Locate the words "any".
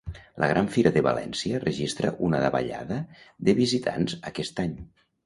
4.65-4.73